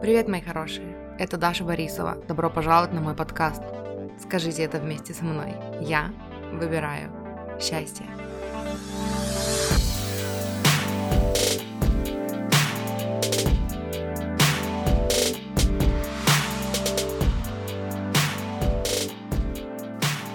[0.00, 0.96] Привет, мои хорошие!
[1.18, 2.16] Это Даша Борисова.
[2.28, 3.62] Добро пожаловать на мой подкаст.
[4.22, 5.54] Скажите это вместе со мной.
[5.80, 6.12] Я
[6.52, 7.10] выбираю
[7.60, 8.04] счастье.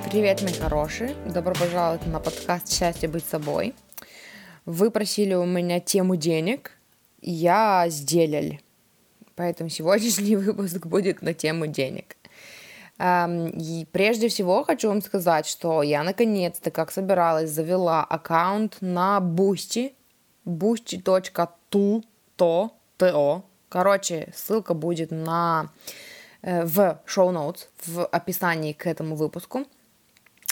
[0.09, 1.15] Привет, мои хорошие!
[1.25, 3.75] Добро пожаловать на подкаст «Счастье быть собой».
[4.65, 6.71] Вы просили у меня тему денег,
[7.21, 8.57] я сделал.
[9.39, 12.17] Поэтому сегодняшний выпуск будет на тему денег.
[13.01, 19.93] И прежде всего хочу вам сказать, что я наконец-то, как собиралась, завела аккаунт на Boosty,
[20.45, 22.03] boosty.to,
[22.35, 23.45] то, то.
[23.69, 25.69] Короче, ссылка будет на,
[26.41, 29.65] э, в notes, в описании к этому выпуску.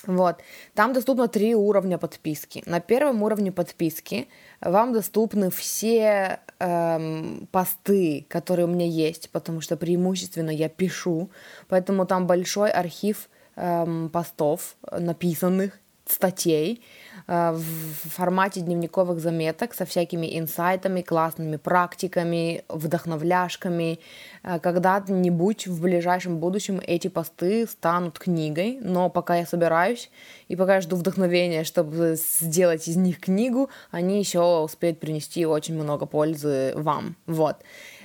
[0.08, 0.38] Вот.
[0.74, 2.64] Там доступно три уровня подписки.
[2.66, 4.28] На первом уровне подписки
[4.62, 11.30] вам доступны все эм, посты, которые у меня есть, потому что преимущественно я пишу,
[11.68, 15.80] поэтому там большой архив эм, постов написанных,
[16.12, 16.82] статей
[17.28, 24.00] э, в формате дневниковых заметок со всякими инсайтами, классными практиками, вдохновляшками.
[24.44, 30.10] Э, когда-нибудь в ближайшем будущем эти посты станут книгой, но пока я собираюсь
[30.48, 35.76] и пока я жду вдохновения, чтобы сделать из них книгу, они еще успеют принести очень
[35.76, 37.16] много пользы вам.
[37.26, 37.58] Вот.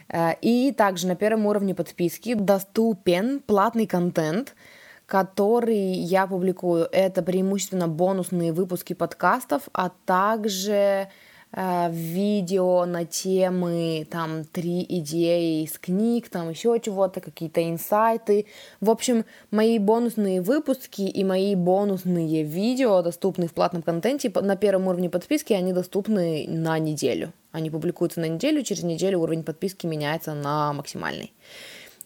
[0.08, 4.54] Э, и также на первом уровне подписки доступен платный контент–
[5.12, 6.88] который я публикую.
[6.90, 11.08] Это преимущественно бонусные выпуски подкастов, а также
[11.52, 18.46] э, видео на темы, там, три идеи из книг, там еще чего-то, какие-то инсайты.
[18.80, 24.32] В общем, мои бонусные выпуски и мои бонусные видео доступны в платном контенте.
[24.34, 27.34] На первом уровне подписки они доступны на неделю.
[27.50, 31.34] Они публикуются на неделю, через неделю уровень подписки меняется на максимальный.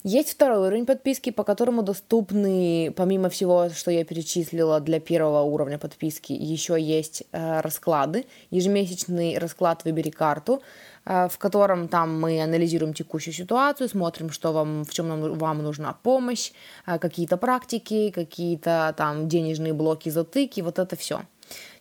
[0.09, 5.79] Есть второй уровень подписки, по которому доступны, помимо всего, что я перечислила для первого уровня
[5.79, 8.25] подписки, еще есть э, расклады.
[8.51, 10.63] Ежемесячный расклад «Выбери карту»,
[11.07, 15.65] э, в котором там мы анализируем текущую ситуацию, смотрим, что вам, в чем нам, вам
[15.65, 16.53] нужна помощь,
[16.87, 21.23] э, какие-то практики, какие-то там денежные блоки, затыки, вот это все.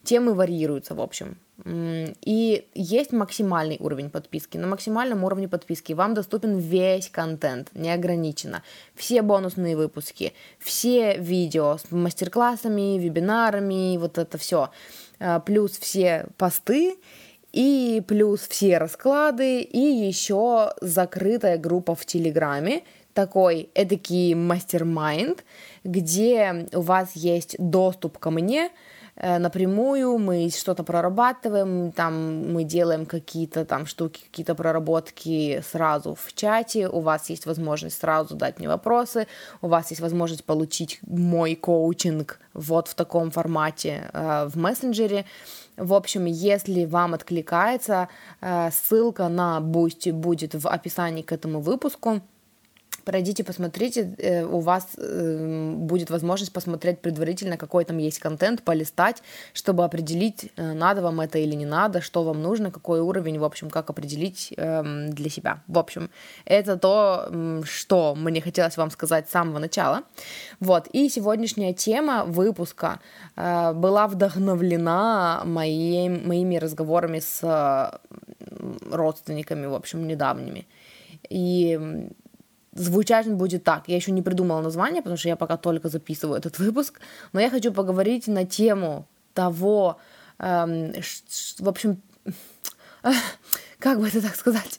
[0.04, 1.38] Темы варьируются, в общем.
[1.64, 4.58] И есть максимальный уровень подписки.
[4.58, 8.62] На максимальном уровне подписки вам доступен весь контент, неограниченно.
[8.94, 14.70] Все бонусные выпуски, все видео с мастер-классами, вебинарами, вот это все.
[15.18, 16.98] А, плюс все посты
[17.52, 22.82] и плюс все расклады, и еще закрытая группа в Телеграме,
[23.14, 25.42] такой эдакий мастер-майнд,
[25.84, 28.70] где у вас есть доступ ко мне,
[29.20, 36.88] напрямую, мы что-то прорабатываем, там мы делаем какие-то там штуки, какие-то проработки сразу в чате,
[36.88, 39.26] у вас есть возможность сразу дать мне вопросы,
[39.62, 45.24] у вас есть возможность получить мой коучинг вот в таком формате э, в мессенджере.
[45.76, 48.08] В общем, если вам откликается,
[48.40, 52.20] э, ссылка на Boosty будет в описании к этому выпуску
[53.06, 59.22] пройдите, посмотрите, э, у вас э, будет возможность посмотреть предварительно, какой там есть контент, полистать,
[59.54, 63.44] чтобы определить, э, надо вам это или не надо, что вам нужно, какой уровень, в
[63.44, 65.62] общем, как определить эм, для себя.
[65.68, 66.10] В общем,
[66.44, 70.02] это то, что мне хотелось вам сказать с самого начала.
[70.60, 72.98] Вот, и сегодняшняя тема выпуска
[73.36, 78.00] была вдохновлена моей, моими разговорами с
[78.90, 80.66] родственниками, в общем, недавними.
[81.28, 81.78] И
[82.76, 83.88] Звучать он будет так.
[83.88, 87.00] Я еще не придумала название, потому что я пока только записываю этот выпуск.
[87.32, 89.98] Но я хочу поговорить на тему того,
[90.38, 90.92] эм,
[91.58, 92.02] в общем,
[93.78, 94.78] как бы это так сказать,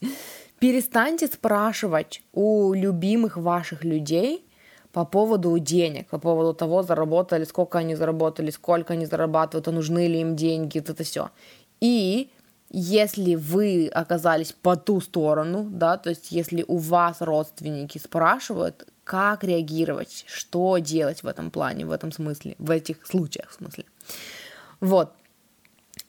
[0.59, 4.45] перестаньте спрашивать у любимых ваших людей
[4.91, 10.07] по поводу денег, по поводу того, заработали, сколько они заработали, сколько они зарабатывают, а нужны
[10.07, 11.29] ли им деньги, это все.
[11.81, 12.29] И
[12.69, 19.43] если вы оказались по ту сторону, да, то есть если у вас родственники спрашивают, как
[19.43, 23.85] реагировать, что делать в этом плане, в этом смысле, в этих случаях в смысле.
[24.81, 25.13] Вот.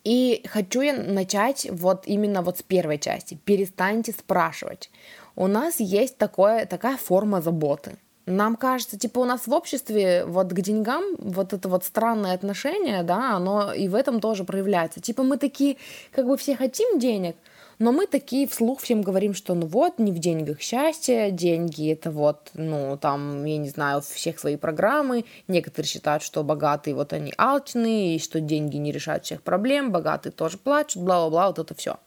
[0.02, 3.38] И хочу я начать вот именно вот с первой части.
[3.44, 4.90] Перестаньте спрашивать.
[5.36, 7.98] У нас есть такое, такая форма заботы–
[8.28, 13.02] нам кажется, типа у нас в обществе вот к деньгам вот это вот странное отношение,
[13.02, 15.00] да, оно и в этом тоже проявляется.
[15.00, 15.76] Типа мы такие,
[16.12, 17.36] как бы все хотим денег,
[17.78, 22.10] но мы такие вслух всем говорим, что ну вот, не в деньгах счастье, деньги это
[22.10, 25.24] вот, ну там, я не знаю, всех свои программы.
[25.46, 30.32] Некоторые считают, что богатые вот они алчные, и что деньги не решают всех проблем, богатые
[30.32, 31.98] тоже плачут, бла-бла-бла, вот это все.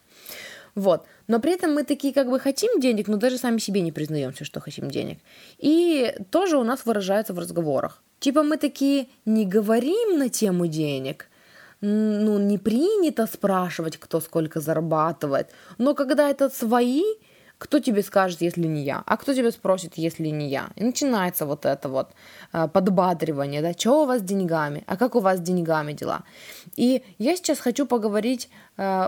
[0.75, 1.05] Вот.
[1.27, 4.45] Но при этом мы такие как бы хотим денег, но даже сами себе не признаемся,
[4.45, 5.17] что хотим денег.
[5.57, 8.01] И тоже у нас выражается в разговорах.
[8.19, 11.27] Типа мы такие не говорим на тему денег,
[11.81, 17.03] ну, не принято спрашивать, кто сколько зарабатывает, но когда это свои,
[17.57, 19.03] кто тебе скажет, если не я?
[19.05, 20.69] А кто тебя спросит, если не я?
[20.75, 22.09] И начинается вот это вот
[22.53, 26.23] э, подбадривание, да, что у вас с деньгами, а как у вас с деньгами дела?
[26.75, 28.49] И я сейчас хочу поговорить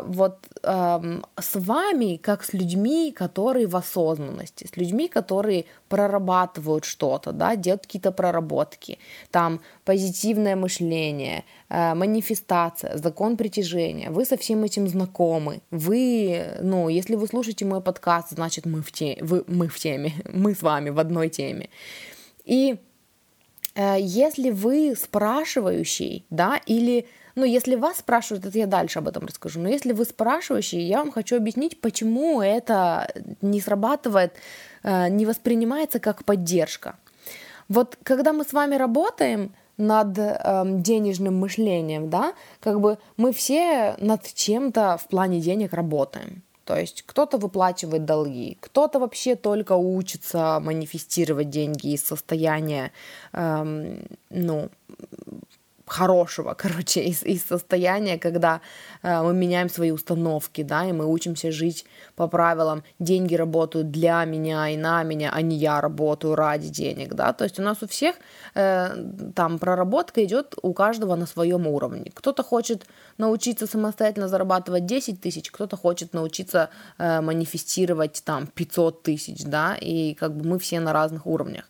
[0.05, 7.31] вот э, с вами, как с людьми, которые в осознанности, с людьми, которые прорабатывают что-то,
[7.31, 8.99] да, делают какие-то проработки,
[9.31, 17.15] там позитивное мышление, э, манифестация, закон притяжения, вы со всем этим знакомы, вы, ну, если
[17.15, 20.91] вы слушаете мой подкаст, значит мы в теме, вы, мы в теме, мы с вами
[20.91, 21.69] в одной теме.
[22.45, 22.75] И
[23.73, 29.25] э, если вы спрашивающий, да, или ну, если вас спрашивают, это я дальше об этом
[29.25, 29.59] расскажу.
[29.59, 34.33] Но если вы спрашивающий, я вам хочу объяснить, почему это не срабатывает,
[34.83, 36.95] э, не воспринимается как поддержка.
[37.69, 43.95] Вот когда мы с вами работаем над э, денежным мышлением, да, как бы мы все
[43.97, 46.43] над чем-то в плане денег работаем.
[46.65, 52.91] То есть кто-то выплачивает долги, кто-то вообще только учится манифестировать деньги из состояния,
[53.33, 54.69] эм, ну,
[55.93, 58.61] хорошего, короче, из, из состояния, когда
[59.03, 61.85] э, мы меняем свои установки, да, и мы учимся жить
[62.15, 67.13] по правилам «деньги работают для меня и на меня, а не я работаю ради денег»,
[67.13, 68.15] да, то есть у нас у всех
[68.55, 68.95] э,
[69.35, 72.11] там проработка идет у каждого на своем уровне.
[72.13, 72.85] Кто-то хочет
[73.17, 80.15] научиться самостоятельно зарабатывать 10 тысяч, кто-то хочет научиться э, манифестировать там 500 тысяч, да, и
[80.15, 81.65] как бы мы все на разных уровнях.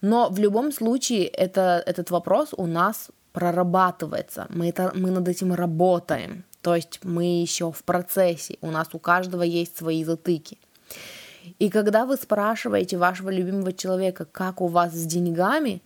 [0.00, 5.54] Но в любом случае это, этот вопрос у нас прорабатывается, мы, это, мы над этим
[5.54, 10.58] работаем, то есть мы еще в процессе, у нас у каждого есть свои затыки.
[11.58, 15.82] И когда вы спрашиваете вашего любимого человека, как у вас с деньгами,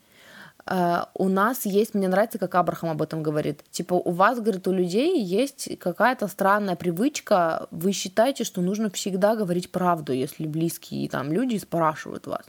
[0.64, 4.68] Uh, у нас есть, мне нравится, как Абрахам об этом говорит, типа у вас, говорит,
[4.68, 11.08] у людей есть какая-то странная привычка, вы считаете, что нужно всегда говорить правду, если близкие
[11.08, 12.44] там люди спрашивают вас.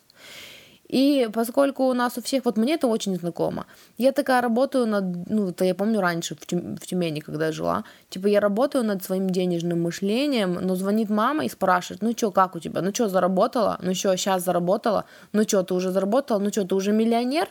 [0.94, 3.66] И поскольку у нас у всех, вот мне это очень знакомо,
[3.98, 7.84] я такая работаю над, ну, это я помню раньше в, Тюм, в Тюмени, когда жила,
[8.10, 12.56] типа я работаю над своим денежным мышлением, но звонит мама и спрашивает, ну что, как
[12.56, 16.50] у тебя, ну что, заработала, ну что, сейчас заработала, ну что, ты уже заработала, ну
[16.52, 17.48] что, ты уже миллионер,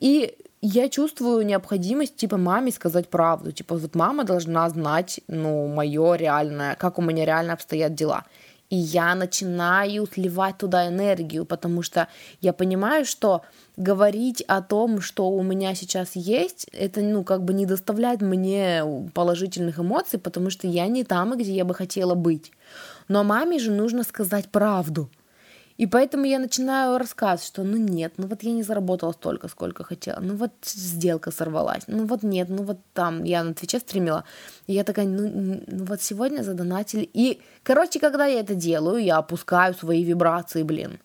[0.00, 3.50] и я чувствую необходимость, типа, маме сказать правду.
[3.52, 8.24] Типа, вот мама должна знать, ну, мое реальное, как у меня реально обстоят дела
[8.72, 12.08] и я начинаю сливать туда энергию, потому что
[12.40, 13.42] я понимаю, что
[13.76, 18.82] говорить о том, что у меня сейчас есть, это, ну, как бы не доставляет мне
[19.12, 22.50] положительных эмоций, потому что я не там, где я бы хотела быть.
[23.08, 25.10] Но маме же нужно сказать правду–
[25.76, 29.84] и поэтому я начинаю рассказ, что ну нет, ну вот я не заработала столько, сколько
[29.84, 34.24] хотела, ну вот сделка сорвалась, ну вот нет, ну вот там я на Твиче стримила,
[34.66, 37.08] и я такая, ну, ну вот сегодня задонатили.
[37.12, 40.98] И, короче, когда я это делаю, я опускаю свои вибрации, блин.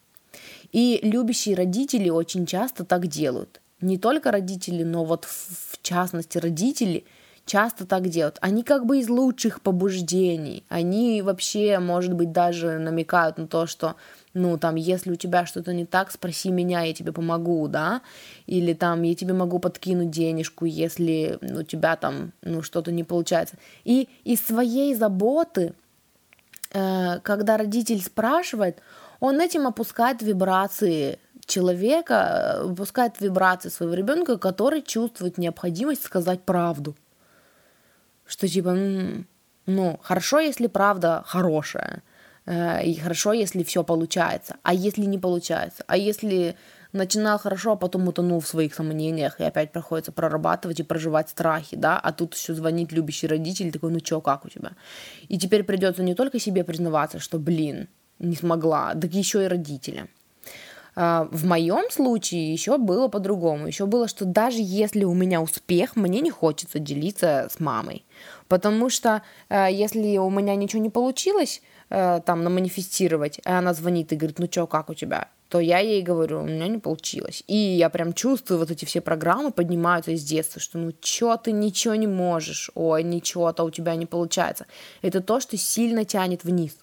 [0.72, 3.60] И любящие родители очень часто так делают.
[3.80, 7.04] Не только родители, но вот в частности родители
[7.48, 8.38] часто так делают.
[8.40, 10.62] Они как бы из лучших побуждений.
[10.68, 13.96] Они вообще, может быть, даже намекают на то, что
[14.34, 18.02] ну, там, если у тебя что-то не так, спроси меня, я тебе помогу, да,
[18.46, 23.56] или там, я тебе могу подкинуть денежку, если у тебя там, ну, что-то не получается.
[23.84, 25.72] И из своей заботы,
[26.72, 28.78] э, когда родитель спрашивает,
[29.18, 36.94] он этим опускает вибрации человека, опускает вибрации своего ребенка, который чувствует необходимость сказать правду.
[38.28, 38.76] Что типа,
[39.66, 42.02] ну, хорошо, если правда хорошая,
[42.48, 44.56] Э, и хорошо, если все получается.
[44.62, 45.84] А если не получается?
[45.86, 46.56] А если
[46.92, 51.76] начинал хорошо, а потом утонул в своих сомнениях, и опять приходится прорабатывать и проживать страхи,
[51.76, 54.72] да, а тут еще звонит любящий родитель, такой, ну чё, как у тебя?
[55.28, 60.08] И теперь придется не только себе признаваться, что, блин, не смогла, так еще и родителям.
[61.00, 63.68] А, в моем случае еще было по-другому.
[63.68, 68.04] Еще было, что даже если у меня успех, мне не хочется делиться с мамой.
[68.48, 74.12] Потому что э, если у меня ничего не получилось, э, там, наманифестировать, и она звонит
[74.12, 75.28] и говорит, ну что, как у тебя?
[75.48, 77.42] то я ей говорю, у меня не получилось.
[77.46, 81.52] И я прям чувствую, вот эти все программы поднимаются из детства, что ну чё ты
[81.52, 84.66] ничего не можешь, ой, ничего-то у тебя не получается.
[85.00, 86.76] Это то, что сильно тянет вниз.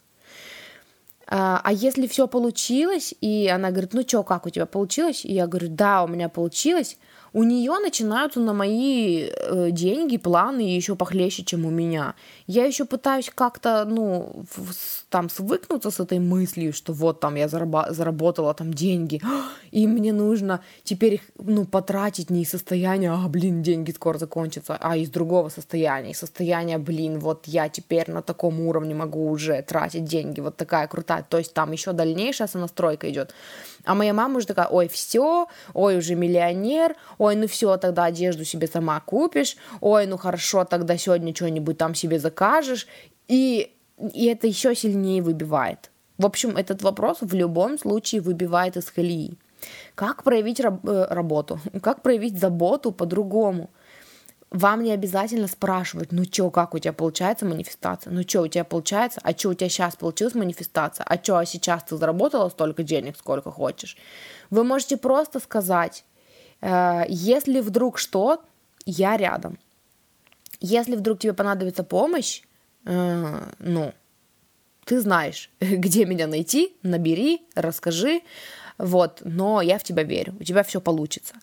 [1.28, 5.26] А, а если все получилось, и она говорит, ну чё, как у тебя получилось?
[5.26, 6.98] И я говорю, да, у меня получилось,
[7.36, 12.16] у нее начинаются на мои э, деньги планы еще похлеще, чем у меня.
[12.48, 14.72] Я еще пытаюсь как-то, ну, в,
[15.10, 19.22] там свыкнуться с этой мыслью, что вот там я зараба- заработала там деньги,
[19.72, 24.78] и мне нужно теперь их, ну, потратить не из состояния, а, блин, деньги скоро закончатся,
[24.80, 29.62] а из другого состояния, из состояния, блин, вот я теперь на таком уровне могу уже
[29.62, 33.34] тратить деньги, вот такая крутая, то есть там еще дальнейшая сонастройка идет.
[33.86, 38.44] А моя мама уже такая, ой, все, ой, уже миллионер, ой, ну все, тогда одежду
[38.44, 42.88] себе сама купишь, ой, ну хорошо, тогда сегодня что-нибудь там себе закажешь,
[43.28, 43.72] и,
[44.14, 45.92] и это еще сильнее выбивает.
[46.18, 49.38] В общем, этот вопрос в любом случае выбивает из колеи.
[49.96, 51.60] Как проявить раб- э, работу?
[51.82, 53.70] Как проявить заботу по-другому?
[54.56, 58.64] Вам не обязательно спрашивать, ну чё, как у тебя получается манифестация, ну чё, у тебя
[58.64, 62.84] получается, а чё, у тебя сейчас получилась манифестация, а чё, а сейчас ты заработала столько
[62.84, 63.98] денег, сколько хочешь.
[64.50, 66.06] Вы можете просто сказать,
[66.62, 68.42] э, если вдруг что,
[68.86, 69.58] я рядом.
[70.62, 72.42] Если вдруг тебе понадобится помощь,
[72.86, 73.94] э, ну,
[74.86, 78.22] ты знаешь, где меня найти, набери, расскажи,
[78.78, 81.36] вот, но я в тебя верю, у тебя все получится.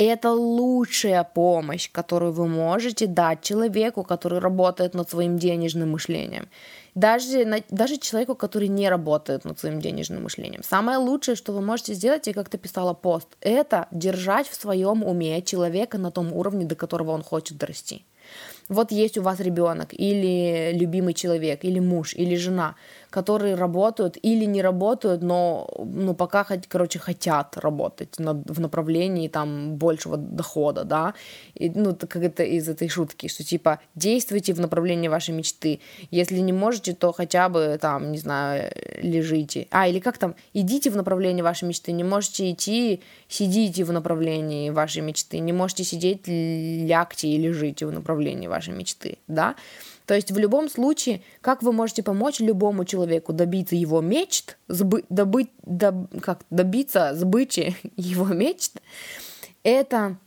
[0.00, 6.48] Это лучшая помощь, которую вы можете дать человеку, который работает над своим денежным мышлением.
[6.94, 10.62] Даже, даже человеку, который не работает над своим денежным мышлением.
[10.62, 15.04] Самое лучшее, что вы можете сделать, и как ты писала пост, это держать в своем
[15.04, 18.06] уме человека на том уровне, до которого он хочет дорасти.
[18.70, 22.74] Вот есть у вас ребенок, или любимый человек, или муж, или жена,
[23.10, 29.74] которые работают или не работают, но ну, пока, короче, хотят работать над, в направлении там
[29.74, 31.14] большего дохода, да,
[31.54, 36.38] и, ну, как это из этой шутки, что типа действуйте в направлении вашей мечты, если
[36.38, 40.96] не можете, то хотя бы там, не знаю, лежите, а, или как там, идите в
[40.96, 47.28] направлении вашей мечты, не можете идти, сидите в направлении вашей мечты, не можете сидеть, лягте
[47.28, 49.56] и лежите в направлении вашей мечты, да.
[50.10, 55.04] То есть в любом случае, как вы можете помочь любому человеку добиться его мечт, сбы,
[55.08, 58.82] добыть, доб, как, добиться сбычи его мечт,
[59.62, 60.18] это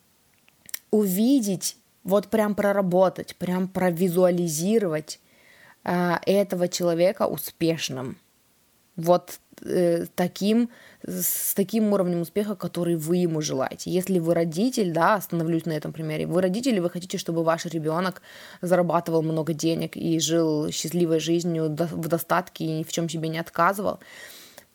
[0.90, 1.76] увидеть,
[2.06, 5.20] вот прям проработать, прям провизуализировать
[5.84, 8.18] э, этого человека успешным.
[8.96, 10.70] Вот э, таким
[11.06, 13.92] с таким уровнем успеха, который вы ему желаете.
[13.92, 17.66] Если вы родитель, да, остановлюсь на этом примере, вы родитель, и вы хотите, чтобы ваш
[17.66, 18.22] ребенок
[18.62, 23.40] зарабатывал много денег и жил счастливой жизнью в достатке и ни в чем себе не
[23.40, 24.00] отказывал,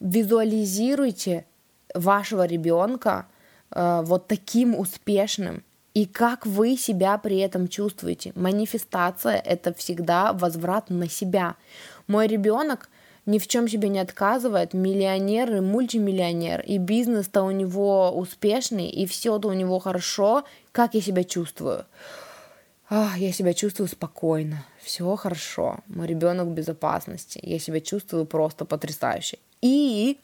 [0.01, 1.47] визуализируйте
[1.95, 3.27] вашего ребенка
[3.71, 5.63] э, вот таким успешным,
[5.95, 8.33] и как вы себя при этом чувствуете.
[8.37, 11.57] Манифестация— это всегда возврат на себя.
[12.07, 12.89] Мой ребенок
[13.29, 19.05] ни в чем себе не отказывает, миллионер и мультимиллионер, и бизнес-то у него успешный, и
[19.05, 21.85] все-то у него хорошо, как я себя чувствую?
[22.89, 28.65] Ах, я себя чувствую спокойно, все хорошо, мой ребенок в безопасности, я себя чувствую просто
[28.65, 29.39] потрясающе.
[29.61, 30.19] И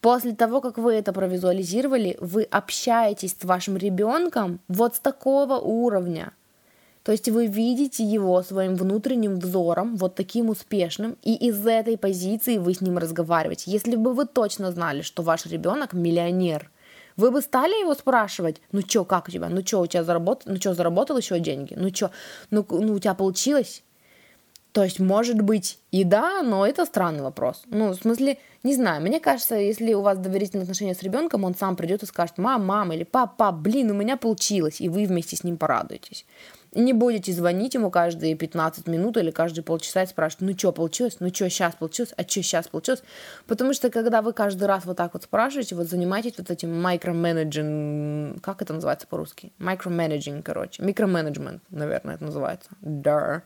[0.00, 6.32] после того, как вы это провизуализировали, вы общаетесь с вашим ребенком вот с такого уровня–
[7.02, 12.58] то есть вы видите его своим внутренним взором, вот таким успешным, и из этой позиции
[12.58, 13.70] вы с ним разговариваете.
[13.70, 16.70] Если бы вы точно знали, что ваш ребенок миллионер,
[17.16, 20.52] вы бы стали его спрашивать, ну чё, как у тебя, ну чё, у тебя заработал,
[20.52, 22.10] ну чё, заработал еще деньги, ну чё,
[22.50, 23.82] ну, ну у тебя получилось?
[24.72, 27.62] То есть, может быть, и да, но это странный вопрос.
[27.66, 31.56] Ну, в смысле, не знаю, мне кажется, если у вас доверительные отношения с ребенком, он
[31.56, 35.34] сам придет и скажет, мам, мама или папа, блин, у меня получилось, и вы вместе
[35.36, 36.24] с ним порадуетесь.
[36.72, 41.16] Не будете звонить ему каждые 15 минут или каждые полчаса и спрашивать, ну что получилось,
[41.18, 43.02] ну что сейчас получилось, а что сейчас получилось.
[43.46, 48.40] Потому что когда вы каждый раз вот так вот спрашиваете, вот занимаетесь вот этим микроменеджинг,
[48.40, 49.52] как это называется по-русски?
[49.58, 50.82] Микроменеджинг, короче.
[50.82, 52.70] Микроменеджмент, наверное, это называется.
[52.80, 53.42] Да.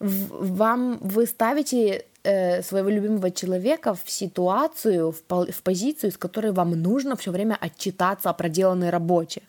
[0.00, 6.70] Вам вы ставите э, своего любимого человека в ситуацию, в, в позицию, с которой вам
[6.70, 9.42] нужно все время отчитаться о проделанной работе.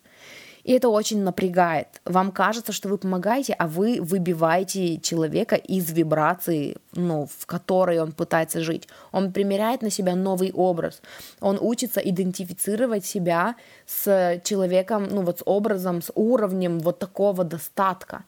[0.64, 1.88] И это очень напрягает.
[2.06, 8.14] Вам кажется, что вы помогаете, а вы выбиваете человека из вибрации, ну, в которой он
[8.14, 8.88] пытается жить.
[9.12, 11.02] Он примеряет на себя новый образ.
[11.42, 13.56] Он учится идентифицировать себя
[13.86, 18.24] с человеком, ну, вот с образом, с уровнем вот такого достатка.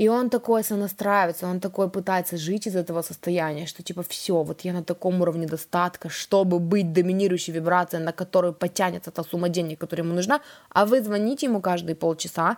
[0.00, 4.62] И он такой сонастраивается, он такой пытается жить из этого состояния, что типа все, вот
[4.62, 9.78] я на таком уровне достатка, чтобы быть доминирующей вибрацией, на которую потянется та сумма денег,
[9.78, 10.40] которая ему нужна,
[10.70, 12.56] а вы звоните ему каждые полчаса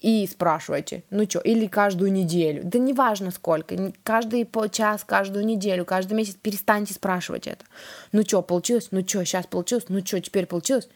[0.00, 3.74] и спрашиваете, ну что, или каждую неделю, да неважно сколько,
[4.04, 7.64] каждый час, каждую неделю, каждый месяц перестаньте спрашивать это.
[8.12, 8.90] Ну что, получилось?
[8.92, 9.86] Ну что, сейчас получилось?
[9.88, 10.88] Ну что, теперь получилось?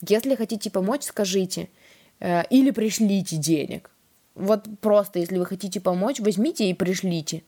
[0.00, 1.70] Если хотите помочь, скажите–
[2.20, 3.90] Э, или пришлите денег.
[4.40, 7.42] Вот просто, если вы хотите помочь, возьмите и пришлите.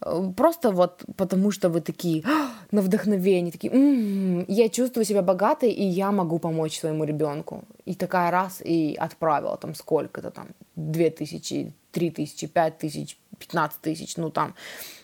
[0.00, 5.22] Э, просто вот потому, что вы такие «А, на вдохновение, такие, м-м, я чувствую себя
[5.22, 7.64] богатой, и я могу помочь своему ребенку.
[7.84, 13.80] И такая раз и отправила там сколько-то там, две тысячи, три тысячи, пять тысяч, пятнадцать
[13.80, 14.54] тысяч, ну там,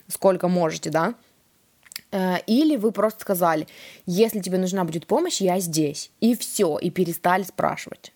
[0.08, 1.14] сколько можете, да.
[2.10, 3.66] Э, или вы просто сказали,
[4.06, 6.10] если тебе нужна будет помощь, я здесь.
[6.20, 8.12] И все, и перестали спрашивать.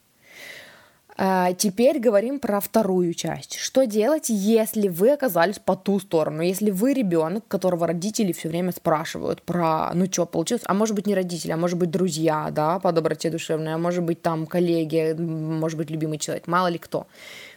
[1.21, 3.57] А, теперь говорим про вторую часть.
[3.57, 6.43] Что делать, если вы оказались по ту сторону?
[6.43, 10.63] Если вы ребенок, которого родители все время спрашивают про, ну что, получилось?
[10.67, 14.05] А может быть не родители, а может быть друзья, да, по доброте душевной, а может
[14.05, 17.09] быть там коллеги, может быть любимый человек, мало ли кто.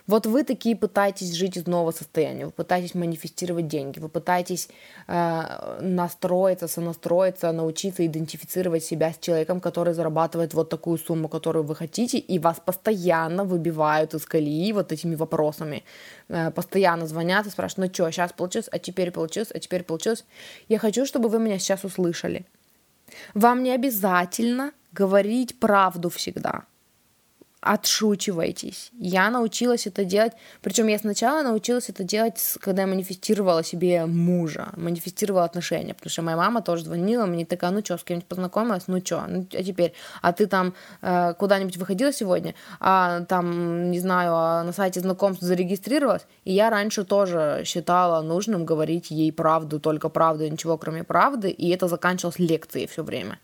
[0.07, 4.69] Вот вы такие пытаетесь жить из нового состояния, вы пытаетесь манифестировать деньги, вы пытаетесь
[5.07, 11.75] э, настроиться, сонастроиться, научиться идентифицировать себя с человеком, который зарабатывает вот такую сумму, которую вы
[11.75, 15.83] хотите, и вас постоянно выбивают из колеи вот этими вопросами.
[16.29, 20.25] Э, постоянно звонят и спрашивают, ну что, сейчас получилось, а теперь получилось, а теперь получилось.
[20.69, 22.45] Я хочу, чтобы вы меня сейчас услышали.
[23.33, 26.63] Вам не обязательно говорить правду всегда
[27.61, 28.89] отшучивайтесь.
[28.97, 34.69] Я научилась это делать, причем я сначала научилась это делать, когда я манифестировала себе мужа,
[34.75, 38.83] манифестировала отношения, потому что моя мама тоже звонила мне такая, ну что, с кем-нибудь познакомилась,
[38.87, 43.99] ну что, ну а теперь, а ты там э, куда-нибудь выходила сегодня, а там, не
[43.99, 49.79] знаю, а на сайте знакомств зарегистрировалась, и я раньше тоже считала нужным говорить ей правду,
[49.79, 53.37] только правду, ничего кроме правды, и это заканчивалось лекцией все время.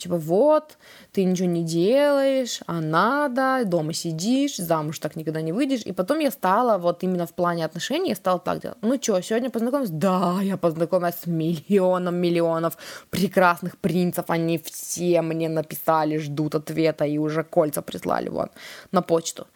[0.00, 0.78] Типа, вот,
[1.12, 5.82] ты ничего не делаешь, а надо, дома сидишь, замуж так никогда не выйдешь.
[5.84, 8.78] И потом я стала, вот именно в плане отношений, я стала так делать.
[8.80, 9.90] Ну что, сегодня познакомилась?
[9.90, 12.78] Да, я познакомилась с миллионом миллионов
[13.10, 14.24] прекрасных принцев.
[14.28, 18.52] Они все мне написали, ждут ответа и уже кольца прислали вот
[18.92, 19.48] на почту.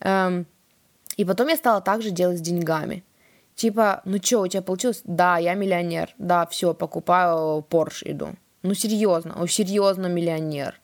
[0.00, 0.44] Эм,
[1.16, 3.04] и потом я стала также делать с деньгами.
[3.54, 5.00] Типа, ну что, у тебя получилось?
[5.04, 6.14] Да, я миллионер.
[6.18, 8.34] Да, все, покупаю Порш иду.
[8.62, 10.80] Ну, серьезно, он серьезно миллионер.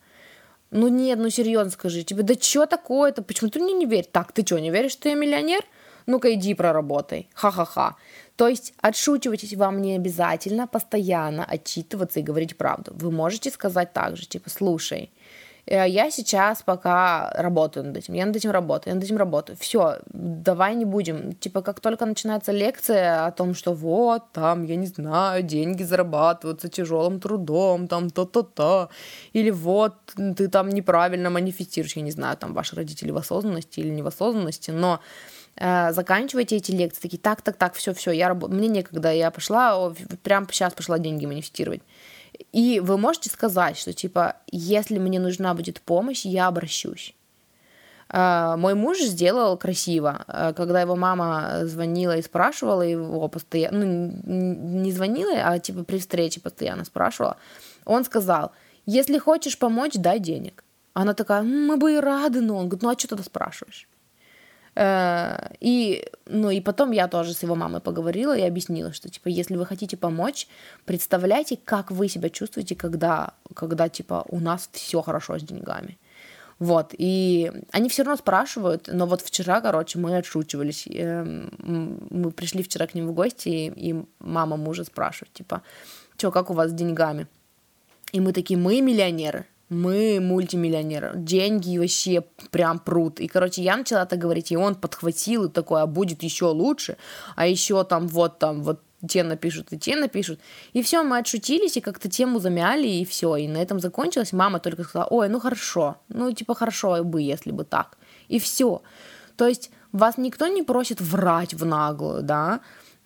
[0.71, 4.09] Ну нет, ну серьезно скажи, тебе, да что такое-то, почему ты мне не веришь?
[4.11, 5.61] Так, ты что, не веришь, что я миллионер?
[6.05, 7.95] Ну-ка иди проработай, ха-ха-ха.
[8.35, 12.91] То есть отшучивайтесь вам не обязательно постоянно отчитываться и говорить правду.
[12.95, 15.11] Вы можете сказать так же, типа, слушай,
[15.65, 19.57] я сейчас пока работаю над этим, я над этим работаю, я над этим работаю.
[19.59, 21.33] Все, давай не будем.
[21.33, 26.69] Типа, как только начинается лекция о том, что вот, там, я не знаю, деньги зарабатываются
[26.69, 28.89] тяжелым трудом, там, то-то-то,
[29.33, 33.89] или вот, ты там неправильно манифестируешь, я не знаю, там, ваши родители в осознанности или
[33.89, 34.99] не в осознанности, но
[35.55, 39.29] э, заканчивайте эти лекции, такие, так, так, так, все, все, я работаю, мне некогда, я
[39.31, 39.93] пошла,
[40.23, 41.81] прям сейчас пошла деньги манифестировать.
[42.51, 47.15] И вы можете сказать, что типа, если мне нужна будет помощь, я обращусь.
[48.11, 54.81] Uh, мой муж сделал красиво, uh, когда его мама звонила и спрашивала его постоянно, ну,
[54.81, 57.37] не звонила, а типа при встрече постоянно спрашивала,
[57.85, 58.51] он сказал,
[58.87, 60.63] если хочешь помочь, дай денег.
[60.93, 63.87] Она такая, мы бы и рады, но он говорит, ну а что тогда спрашиваешь?
[64.75, 69.27] Э, и, ну, и потом я тоже с его мамой поговорила и объяснила, что, типа,
[69.27, 70.47] если вы хотите помочь,
[70.85, 75.97] представляйте, как вы себя чувствуете, когда, когда типа, у нас все хорошо с деньгами.
[76.59, 80.87] Вот, и они все равно спрашивают, но вот вчера, короче, мы отшучивались.
[80.89, 81.53] Эм,
[82.09, 85.61] мы пришли вчера к ним в гости, и мама мужа спрашивает, типа,
[86.17, 87.27] что, как у вас с деньгами?
[88.11, 93.19] И мы такие, мы миллионеры мы мультимиллионеры, деньги вообще прям прут.
[93.19, 96.97] И, короче, я начала это говорить, и он подхватил и такой, а будет еще лучше,
[97.35, 100.39] а еще там вот там вот те напишут, и те напишут.
[100.73, 103.35] И все, мы отшутились, и как-то тему замяли, и все.
[103.37, 104.33] И на этом закончилось.
[104.33, 107.97] Мама только сказала, ой, ну хорошо, ну типа хорошо бы, если бы так.
[108.27, 108.81] И все.
[109.37, 112.59] То есть вас никто не просит врать в наглую, да,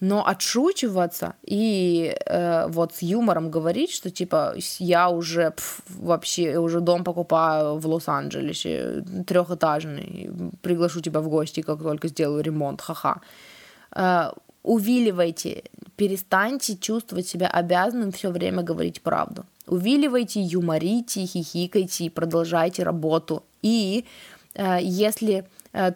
[0.03, 6.81] но отшучиваться и э, вот с юмором говорить, что типа я уже пф, вообще уже
[6.81, 10.29] дом покупаю в Лос-Анджелесе трехэтажный,
[10.61, 13.21] приглашу тебя в гости, как только сделаю ремонт, ха-ха.
[13.95, 15.63] Э, увиливайте,
[15.95, 19.45] перестаньте чувствовать себя обязанным все время говорить правду.
[19.67, 23.43] Увиливайте, юморите, хихикайте, продолжайте работу.
[23.61, 24.03] И
[24.55, 25.45] э, если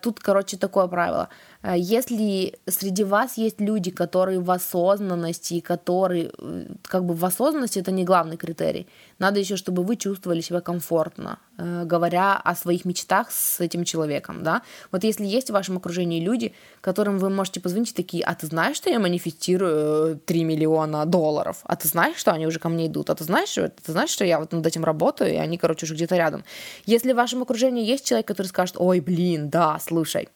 [0.02, 1.30] тут, короче, такое правило.
[1.64, 7.80] Э, если среди вас есть люди, которые в осознанности, которые э, как бы в осознанности
[7.80, 8.88] это не главный критерий.
[9.20, 14.44] Надо еще, чтобы вы чувствовали себя комфортно э, говоря о своих мечтах с этим человеком,
[14.44, 14.62] да.
[14.92, 18.78] Вот если есть в вашем окружении люди, которым вы можете позвонить такие, а ты знаешь,
[18.78, 21.58] что я манифестирую 3 миллиона долларов?
[21.64, 23.10] А ты знаешь, что они уже ко мне идут?
[23.10, 25.86] А ты знаешь, что, ты знаешь, что я вот над этим работаю, и они, короче,
[25.86, 26.44] уже где-то рядом?
[26.86, 30.30] Если в вашем окружении есть человек, который скажет, ой, блин, да, слушай,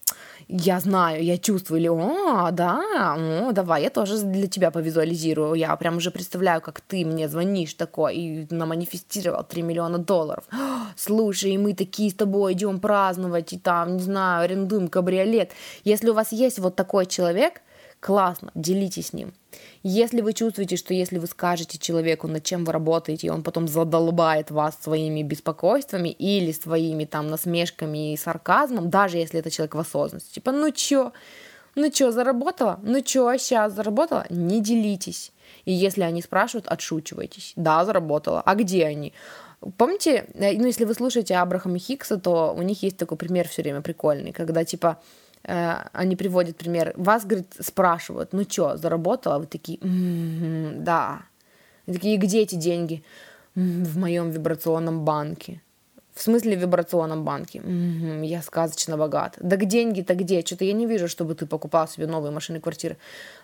[0.51, 2.81] я знаю, я чувствую, или, о, да,
[3.17, 7.73] о, давай, я тоже для тебя повизуализирую, я прям уже представляю, как ты мне звонишь
[7.73, 10.43] такой, и наманифестировал 3 миллиона долларов.
[10.97, 15.51] Слушай, мы такие с тобой идем праздновать, и там, не знаю, арендуем кабриолет.
[15.85, 17.61] Если у вас есть вот такой человек,
[18.01, 19.33] классно, делитесь с ним.
[19.83, 23.67] Если вы чувствуете, что если вы скажете человеку, над чем вы работаете, и он потом
[23.67, 29.79] задолбает вас своими беспокойствами или своими там насмешками и сарказмом, даже если это человек в
[29.79, 31.13] осознанности, типа, ну чё,
[31.75, 32.79] ну чё, заработала?
[32.83, 34.25] Ну чё, сейчас заработала?
[34.29, 35.31] Не делитесь.
[35.65, 37.53] И если они спрашивают, отшучивайтесь.
[37.55, 38.41] Да, заработала.
[38.45, 39.13] А где они?
[39.77, 43.61] Помните, э, ну, если вы слушаете Абрахама Хикса, то у них есть такой пример все
[43.61, 44.97] время прикольный, когда, типа,
[45.43, 46.93] они приводят пример.
[46.95, 49.39] Вас, говорит, спрашивают, ну что, заработала?
[49.39, 51.23] Вы такие, м-м-м, да.
[51.87, 53.03] И такие, где эти деньги?
[53.55, 55.61] В моем вибрационном банке.
[56.13, 57.61] В смысле в вибрационном банке?
[57.61, 59.37] Угу, я сказочно богат.
[59.39, 60.41] Да деньги-то где?
[60.41, 62.97] Что-то я не вижу, чтобы ты покупал себе новые машины, квартиры.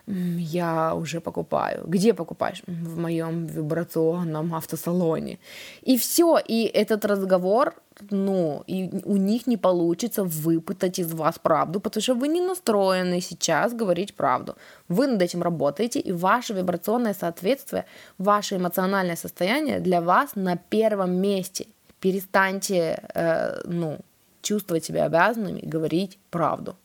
[0.08, 1.84] Я уже покупаю.
[1.88, 2.64] Где покупаешь?
[2.68, 5.40] В моем вибрационном автосалоне.
[5.82, 6.40] И все.
[6.48, 7.74] И этот разговор,
[8.12, 13.22] ну, и у них не получится выпытать из вас правду, потому что вы не настроены
[13.22, 14.56] сейчас говорить правду.
[14.90, 17.86] Вы над этим работаете, и ваше вибрационное соответствие,
[18.18, 21.66] ваше эмоциональное состояние для вас на первом месте–
[22.08, 24.00] перестаньте, э, ну,
[24.42, 26.78] чувствовать себя обязанными говорить правду.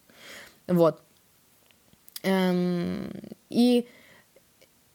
[0.67, 1.01] Вот.
[2.25, 3.13] Эм,
[3.51, 3.87] и,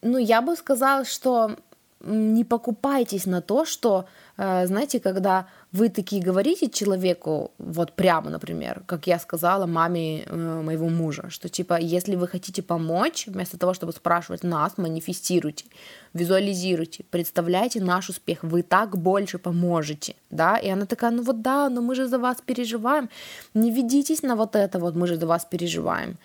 [0.02, 1.56] ну, я бы сказала, что
[2.00, 4.04] не покупайтесь на то, что,
[4.36, 10.62] э, знаете, когда вы такие говорите человеку, вот прямо, например, как я сказала маме э,
[10.62, 15.66] моего мужа, что типа, если вы хотите помочь, вместо того, чтобы спрашивать нас, манифестируйте,
[16.14, 21.68] визуализируйте, представляйте наш успех, вы так больше поможете, да, и она такая, ну вот да,
[21.68, 23.10] но мы же за вас переживаем,
[23.52, 26.16] не ведитесь на вот это вот, мы же за вас переживаем,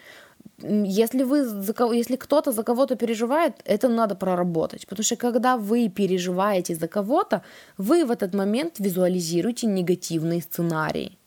[0.62, 5.58] если вы за кого, если кто-то за кого-то переживает, это надо проработать, потому что когда
[5.58, 7.42] вы переживаете за кого-то,
[7.78, 11.18] вы в этот момент визуализируете негативные сценарии.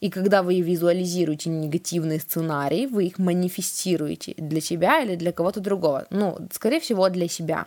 [0.00, 6.06] И когда вы визуализируете негативные сценарии, вы их манифестируете для себя или для кого-то другого.
[6.10, 7.66] Ну, скорее всего, для себя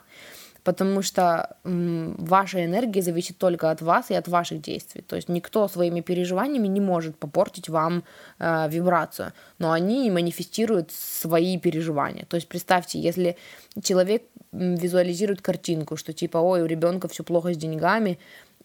[0.65, 5.03] потому что ваша энергия зависит только от вас и от ваших действий.
[5.07, 8.03] То есть никто своими переживаниями не может попортить вам
[8.39, 12.25] э, вибрацию, но они манифестируют свои переживания.
[12.25, 13.37] То есть представьте, если
[13.83, 18.17] человек визуализирует картинку, что типа, ой, у ребенка все плохо с деньгами,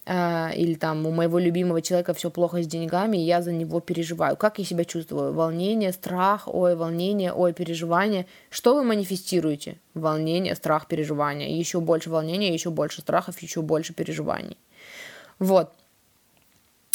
[0.07, 4.35] или там у моего любимого человека все плохо с деньгами, и я за него переживаю.
[4.35, 5.33] Как я себя чувствую?
[5.33, 8.25] Волнение, страх, ой, волнение, ой, переживание.
[8.49, 9.77] Что вы манифестируете?
[9.93, 11.55] Волнение, страх, переживание.
[11.57, 14.57] Еще больше волнения, еще больше страхов, еще больше переживаний.
[15.37, 15.71] Вот.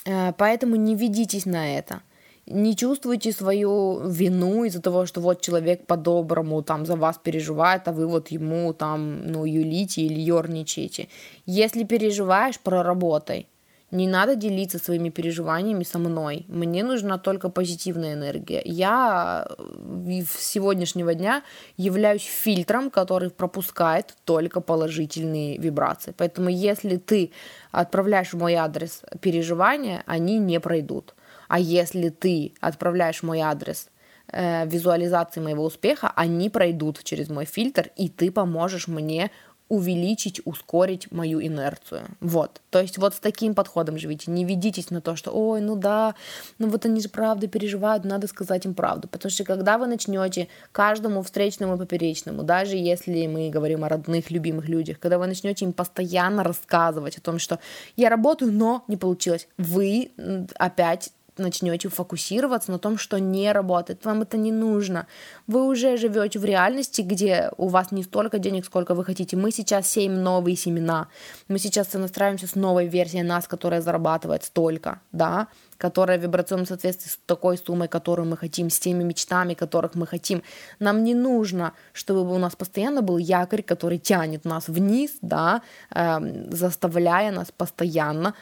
[0.04, 2.02] Э, поэтому не ведитесь на это
[2.46, 7.92] не чувствуйте свою вину из-за того, что вот человек по-доброму там за вас переживает, а
[7.92, 11.08] вы вот ему там, ну, юлите или ерничаете.
[11.46, 13.48] Если переживаешь, проработай.
[13.92, 16.44] Не надо делиться своими переживаниями со мной.
[16.48, 18.60] Мне нужна только позитивная энергия.
[18.64, 21.42] Я э, с сегодняшнего дня
[21.76, 26.12] являюсь фильтром, который пропускает только положительные вибрации.
[26.16, 27.30] Поэтому если ты
[27.70, 31.14] отправляешь в мой адрес переживания, они не пройдут.
[31.48, 33.88] А если ты отправляешь мой адрес
[34.32, 39.30] э, визуализации моего успеха, они пройдут через мой фильтр, и ты поможешь мне
[39.68, 42.02] увеличить, ускорить мою инерцию.
[42.20, 42.60] Вот.
[42.70, 44.30] То есть вот с таким подходом живите.
[44.30, 46.14] Не ведитесь на то, что, ой, ну да,
[46.58, 49.08] ну вот они же правда переживают, надо сказать им правду.
[49.08, 54.30] Потому что когда вы начнете каждому встречному и поперечному, даже если мы говорим о родных,
[54.30, 57.58] любимых людях, когда вы начнете им постоянно рассказывать о том, что
[57.96, 60.12] я работаю, но не получилось, вы
[60.54, 65.06] опять начнете фокусироваться на том, что не работает, вам это не нужно.
[65.46, 69.36] Вы уже живете в реальности, где у вас не столько денег, сколько вы хотите.
[69.36, 71.08] Мы сейчас сеем новые семена.
[71.48, 77.10] Мы сейчас настраиваемся с новой версией нас, которая зарабатывает столько, да, которая в вибрационном соответствии
[77.10, 80.42] с такой суммой, которую мы хотим, с теми мечтами, которых мы хотим.
[80.78, 86.50] Нам не нужно, чтобы у нас постоянно был якорь, который тянет нас вниз, да, э,
[86.50, 88.34] заставляя нас постоянно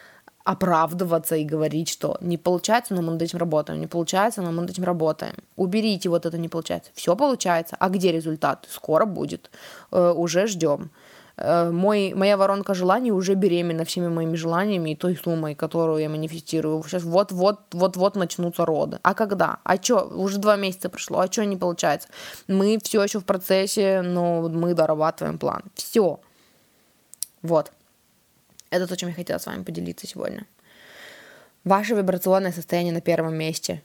[0.45, 4.61] оправдываться и говорить, что не получается, но мы над этим работаем, не получается, но мы
[4.61, 5.35] над этим работаем.
[5.57, 6.91] Уберите вот это не получается.
[6.95, 7.77] Все получается.
[7.79, 8.67] А где результат?
[8.71, 9.51] Скоро будет.
[9.91, 10.91] Э, уже ждем.
[11.37, 16.09] э, мой, моя воронка желаний уже беременна всеми моими желаниями и той суммой, которую я
[16.09, 16.83] манифестирую.
[16.85, 18.99] Сейчас вот-вот, вот-вот начнутся роды.
[19.03, 19.59] А когда?
[19.65, 20.07] А чё?
[20.09, 22.09] Уже два месяца прошло, а что не получается?
[22.49, 25.63] Мы все еще в процессе, но мы дорабатываем план.
[25.75, 26.21] Все.
[27.43, 27.73] Вот.
[28.75, 30.47] Это то, чем я хотела с вами поделиться сегодня.
[31.63, 33.85] Ваше вибрационное состояние на первом месте.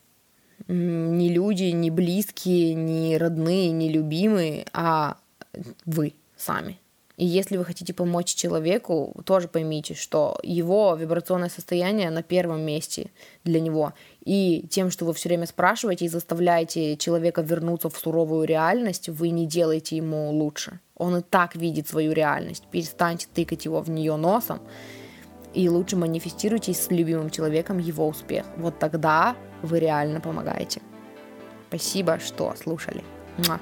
[0.67, 5.17] Не люди, не близкие, не родные, не любимые, а
[5.85, 6.79] вы сами.
[7.19, 13.11] И если вы хотите помочь человеку, тоже поймите, что его вибрационное состояние на первом месте
[13.43, 13.91] для него.
[14.23, 19.31] И тем, что вы все время спрашиваете и заставляете человека вернуться в суровую реальность, вы
[19.31, 20.79] не делаете ему лучше.
[20.95, 22.63] Он и так видит свою реальность.
[22.71, 24.61] Перестаньте тыкать его в нее носом
[25.53, 28.45] и лучше манифестируйте с любимым человеком его успех.
[28.55, 30.81] Вот тогда вы реально помогаете.
[31.67, 33.03] Спасибо, что слушали.
[33.45, 33.59] Муа.